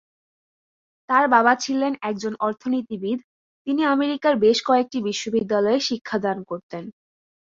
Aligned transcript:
তার 1.09 1.25
বাবা 1.27 1.53
ছিলেন 1.55 1.93
একজন 2.01 2.33
অর্থনীতিবিদ, 2.39 3.19
তিনি 3.67 3.81
আমেরিকার 3.85 4.33
বেশ 4.45 4.57
কয়েকটি 4.67 4.97
বিশ্ববিদ্যালয়ে 5.07 5.79
শিক্ষাদান 5.79 6.37
করতেন। 6.43 6.83